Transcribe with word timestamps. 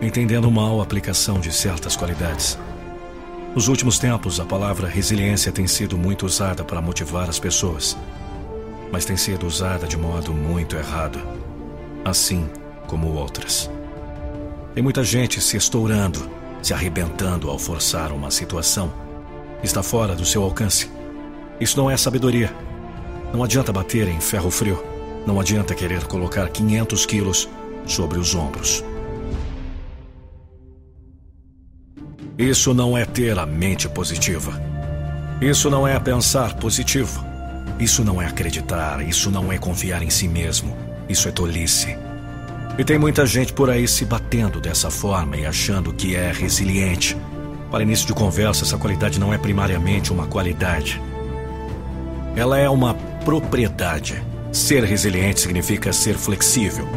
Entendendo 0.00 0.50
mal 0.50 0.80
a 0.80 0.84
aplicação 0.84 1.38
de 1.38 1.52
certas 1.52 1.94
qualidades. 1.94 2.58
Nos 3.54 3.68
últimos 3.68 3.98
tempos, 3.98 4.40
a 4.40 4.46
palavra 4.46 4.88
resiliência 4.88 5.52
tem 5.52 5.66
sido 5.66 5.98
muito 5.98 6.24
usada 6.24 6.64
para 6.64 6.80
motivar 6.80 7.28
as 7.28 7.38
pessoas. 7.38 7.94
Mas 8.90 9.04
tem 9.04 9.18
sido 9.18 9.46
usada 9.46 9.86
de 9.86 9.98
modo 9.98 10.32
muito 10.32 10.76
errado. 10.76 11.20
Assim 12.06 12.48
como 12.86 13.12
outras. 13.12 13.70
Tem 14.74 14.82
muita 14.82 15.04
gente 15.04 15.42
se 15.42 15.58
estourando, 15.58 16.26
se 16.64 16.72
arrebentando 16.72 17.50
ao 17.50 17.58
forçar 17.58 18.10
uma 18.10 18.30
situação. 18.30 18.90
Está 19.62 19.82
fora 19.82 20.14
do 20.14 20.24
seu 20.24 20.42
alcance. 20.42 20.90
Isso 21.60 21.76
não 21.76 21.90
é 21.90 21.96
sabedoria. 21.96 22.50
Não 23.34 23.44
adianta 23.44 23.70
bater 23.70 24.08
em 24.08 24.18
ferro 24.18 24.50
frio. 24.50 24.82
Não 25.26 25.38
adianta 25.38 25.74
querer 25.74 26.06
colocar 26.06 26.48
500 26.48 27.04
quilos 27.04 27.48
sobre 27.84 28.18
os 28.18 28.34
ombros. 28.34 28.82
Isso 32.38 32.72
não 32.72 32.96
é 32.96 33.04
ter 33.04 33.38
a 33.38 33.44
mente 33.44 33.86
positiva. 33.86 34.58
Isso 35.42 35.68
não 35.68 35.86
é 35.86 36.00
pensar 36.00 36.56
positivo. 36.56 37.22
Isso 37.78 38.02
não 38.02 38.22
é 38.22 38.26
acreditar. 38.26 39.06
Isso 39.06 39.30
não 39.30 39.52
é 39.52 39.58
confiar 39.58 40.02
em 40.02 40.08
si 40.08 40.26
mesmo. 40.26 40.74
Isso 41.10 41.28
é 41.28 41.30
tolice. 41.30 41.94
E 42.76 42.82
tem 42.82 42.98
muita 42.98 43.24
gente 43.24 43.52
por 43.52 43.70
aí 43.70 43.86
se 43.86 44.04
batendo 44.04 44.60
dessa 44.60 44.90
forma 44.90 45.36
e 45.36 45.46
achando 45.46 45.92
que 45.92 46.16
é 46.16 46.32
resiliente. 46.32 47.16
Para 47.70 47.84
início 47.84 48.04
de 48.04 48.12
conversa, 48.12 48.64
essa 48.64 48.76
qualidade 48.76 49.20
não 49.20 49.32
é 49.32 49.38
primariamente 49.38 50.12
uma 50.12 50.26
qualidade. 50.26 51.00
Ela 52.34 52.58
é 52.58 52.68
uma 52.68 52.94
propriedade. 53.24 54.20
Ser 54.50 54.82
resiliente 54.82 55.40
significa 55.40 55.92
ser 55.92 56.16
flexível, 56.16 56.88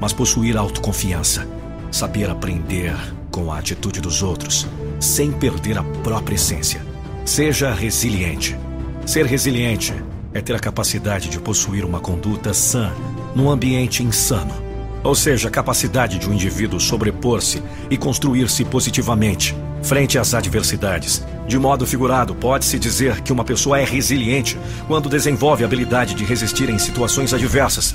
mas 0.00 0.12
possuir 0.12 0.56
autoconfiança, 0.56 1.48
saber 1.90 2.30
aprender 2.30 2.94
com 3.28 3.52
a 3.52 3.58
atitude 3.58 4.00
dos 4.00 4.22
outros, 4.22 4.68
sem 5.00 5.32
perder 5.32 5.78
a 5.78 5.82
própria 5.82 6.36
essência. 6.36 6.80
Seja 7.24 7.74
resiliente. 7.74 8.56
Ser 9.04 9.26
resiliente 9.26 9.92
é 10.32 10.40
ter 10.40 10.54
a 10.54 10.60
capacidade 10.60 11.28
de 11.28 11.40
possuir 11.40 11.84
uma 11.84 11.98
conduta 11.98 12.54
sã 12.54 12.92
num 13.34 13.50
ambiente 13.50 14.00
insano 14.00 14.67
ou 15.02 15.14
seja, 15.14 15.48
a 15.48 15.50
capacidade 15.50 16.18
de 16.18 16.28
um 16.28 16.32
indivíduo 16.32 16.80
sobrepor-se 16.80 17.62
e 17.90 17.96
construir-se 17.96 18.64
positivamente 18.64 19.54
frente 19.82 20.18
às 20.18 20.34
adversidades. 20.34 21.24
De 21.46 21.58
modo 21.58 21.86
figurado, 21.86 22.34
pode-se 22.34 22.78
dizer 22.78 23.20
que 23.22 23.32
uma 23.32 23.44
pessoa 23.44 23.80
é 23.80 23.84
resiliente 23.84 24.58
quando 24.86 25.08
desenvolve 25.08 25.62
a 25.62 25.66
habilidade 25.66 26.14
de 26.14 26.24
resistir 26.24 26.68
em 26.68 26.78
situações 26.78 27.32
adversas. 27.32 27.94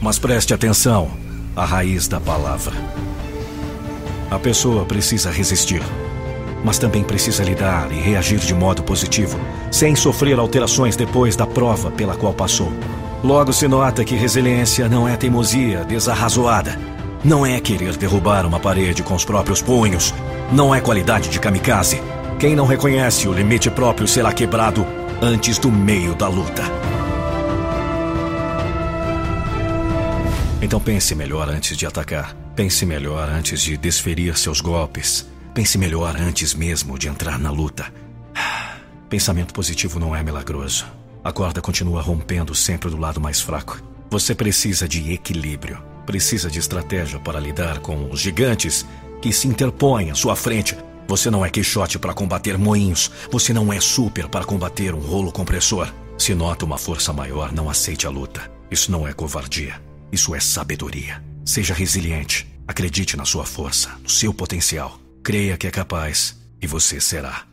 Mas 0.00 0.18
preste 0.18 0.54
atenção 0.54 1.10
à 1.56 1.64
raiz 1.64 2.08
da 2.08 2.20
palavra. 2.20 2.74
A 4.30 4.38
pessoa 4.38 4.84
precisa 4.84 5.30
resistir, 5.30 5.82
mas 6.64 6.78
também 6.78 7.02
precisa 7.02 7.42
lidar 7.42 7.90
e 7.90 7.96
reagir 7.96 8.38
de 8.38 8.54
modo 8.54 8.82
positivo, 8.82 9.38
sem 9.70 9.96
sofrer 9.96 10.38
alterações 10.38 10.96
depois 10.96 11.34
da 11.34 11.46
prova 11.46 11.90
pela 11.90 12.16
qual 12.16 12.32
passou. 12.32 12.72
Logo 13.22 13.52
se 13.52 13.66
nota 13.66 14.04
que 14.04 14.14
resiliência 14.14 14.88
não 14.88 15.08
é 15.08 15.16
teimosia 15.16 15.84
desarrazoada. 15.84 16.78
Não 17.24 17.44
é 17.44 17.60
querer 17.60 17.96
derrubar 17.96 18.46
uma 18.46 18.60
parede 18.60 19.02
com 19.02 19.14
os 19.14 19.24
próprios 19.24 19.60
punhos. 19.60 20.14
Não 20.52 20.72
é 20.72 20.80
qualidade 20.80 21.28
de 21.28 21.40
kamikaze. 21.40 22.00
Quem 22.38 22.54
não 22.54 22.64
reconhece 22.64 23.26
o 23.26 23.32
limite 23.32 23.68
próprio 23.70 24.06
será 24.06 24.32
quebrado 24.32 24.86
antes 25.20 25.58
do 25.58 25.70
meio 25.70 26.14
da 26.14 26.28
luta. 26.28 26.62
Então 30.62 30.80
pense 30.80 31.12
melhor 31.16 31.48
antes 31.48 31.76
de 31.76 31.86
atacar. 31.86 32.36
Pense 32.54 32.86
melhor 32.86 33.28
antes 33.28 33.60
de 33.60 33.76
desferir 33.76 34.36
seus 34.36 34.60
golpes. 34.60 35.26
Pense 35.52 35.76
melhor 35.76 36.16
antes 36.16 36.54
mesmo 36.54 36.96
de 36.96 37.08
entrar 37.08 37.36
na 37.36 37.50
luta. 37.50 37.92
Pensamento 39.10 39.52
positivo 39.52 39.98
não 39.98 40.14
é 40.14 40.22
milagroso. 40.22 40.97
A 41.22 41.32
corda 41.32 41.60
continua 41.60 42.00
rompendo 42.00 42.54
sempre 42.54 42.88
do 42.90 42.96
lado 42.96 43.20
mais 43.20 43.40
fraco. 43.40 43.82
Você 44.10 44.34
precisa 44.34 44.88
de 44.88 45.12
equilíbrio. 45.12 45.82
Precisa 46.06 46.50
de 46.50 46.58
estratégia 46.58 47.18
para 47.18 47.40
lidar 47.40 47.80
com 47.80 48.10
os 48.10 48.20
gigantes 48.20 48.86
que 49.20 49.32
se 49.32 49.46
interpõem 49.46 50.10
à 50.10 50.14
sua 50.14 50.34
frente. 50.34 50.76
Você 51.06 51.30
não 51.30 51.44
é 51.44 51.50
queixote 51.50 51.98
para 51.98 52.14
combater 52.14 52.56
moinhos. 52.56 53.10
Você 53.30 53.52
não 53.52 53.72
é 53.72 53.80
super 53.80 54.28
para 54.28 54.44
combater 54.44 54.94
um 54.94 55.00
rolo 55.00 55.32
compressor. 55.32 55.92
Se 56.16 56.34
nota 56.34 56.64
uma 56.64 56.78
força 56.78 57.12
maior, 57.12 57.52
não 57.52 57.68
aceite 57.68 58.06
a 58.06 58.10
luta. 58.10 58.50
Isso 58.70 58.90
não 58.90 59.06
é 59.06 59.12
covardia. 59.12 59.80
Isso 60.10 60.34
é 60.34 60.40
sabedoria. 60.40 61.22
Seja 61.44 61.74
resiliente. 61.74 62.46
Acredite 62.66 63.16
na 63.16 63.24
sua 63.24 63.44
força, 63.44 63.90
no 64.02 64.08
seu 64.08 64.32
potencial. 64.32 64.98
Creia 65.22 65.56
que 65.56 65.66
é 65.66 65.70
capaz 65.70 66.38
e 66.60 66.66
você 66.66 67.00
será. 67.00 67.47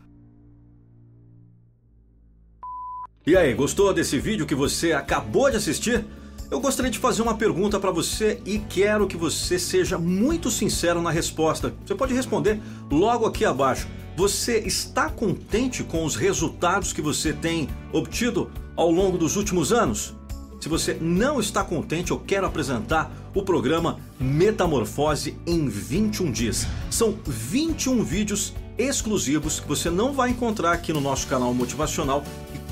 E 3.28 3.36
aí, 3.36 3.52
gostou 3.54 3.92
desse 3.92 4.20
vídeo 4.20 4.46
que 4.46 4.54
você 4.54 4.92
acabou 4.92 5.50
de 5.50 5.56
assistir? 5.56 6.06
Eu 6.48 6.60
gostaria 6.60 6.92
de 6.92 7.00
fazer 7.00 7.22
uma 7.22 7.34
pergunta 7.34 7.80
para 7.80 7.90
você 7.90 8.40
e 8.46 8.60
quero 8.60 9.08
que 9.08 9.16
você 9.16 9.58
seja 9.58 9.98
muito 9.98 10.48
sincero 10.48 11.02
na 11.02 11.10
resposta. 11.10 11.74
Você 11.84 11.96
pode 11.96 12.14
responder 12.14 12.60
logo 12.88 13.26
aqui 13.26 13.44
abaixo. 13.44 13.88
Você 14.16 14.58
está 14.58 15.10
contente 15.10 15.82
com 15.82 16.04
os 16.04 16.14
resultados 16.14 16.92
que 16.92 17.02
você 17.02 17.32
tem 17.32 17.68
obtido 17.92 18.48
ao 18.76 18.92
longo 18.92 19.18
dos 19.18 19.34
últimos 19.34 19.72
anos? 19.72 20.14
Se 20.60 20.68
você 20.68 20.96
não 21.00 21.40
está 21.40 21.64
contente, 21.64 22.12
eu 22.12 22.20
quero 22.20 22.46
apresentar 22.46 23.10
o 23.34 23.42
programa 23.42 23.98
Metamorfose 24.20 25.36
em 25.44 25.68
21 25.68 26.30
dias. 26.30 26.64
São 26.88 27.18
21 27.26 28.04
vídeos 28.04 28.54
exclusivos 28.78 29.58
que 29.58 29.66
você 29.66 29.90
não 29.90 30.12
vai 30.12 30.30
encontrar 30.30 30.70
aqui 30.70 30.92
no 30.92 31.00
nosso 31.00 31.26
canal 31.26 31.52
motivacional 31.52 32.22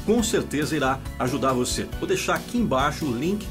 com 0.05 0.23
certeza 0.23 0.77
irá 0.77 1.01
ajudar 1.19 1.53
você. 1.53 1.87
Vou 1.99 2.07
deixar 2.07 2.35
aqui 2.35 2.59
embaixo 2.59 3.07
o 3.07 3.17
link, 3.17 3.47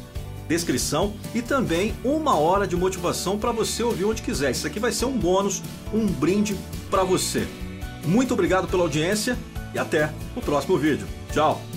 descrição 0.47 1.13
e 1.33 1.41
também 1.41 1.93
uma 2.03 2.35
hora 2.35 2.67
de 2.67 2.75
motivação 2.75 3.37
para 3.37 3.51
você 3.51 3.83
ouvir 3.83 4.05
onde 4.05 4.21
quiser. 4.21 4.51
Isso 4.51 4.67
aqui 4.67 4.79
vai 4.79 4.91
ser 4.91 5.05
um 5.05 5.17
bônus, 5.17 5.61
um 5.93 6.05
brinde 6.05 6.55
para 6.89 7.03
você. 7.03 7.47
Muito 8.05 8.33
obrigado 8.33 8.67
pela 8.67 8.83
audiência 8.83 9.37
e 9.73 9.79
até 9.79 10.13
o 10.35 10.41
próximo 10.41 10.77
vídeo. 10.77 11.07
Tchau! 11.31 11.72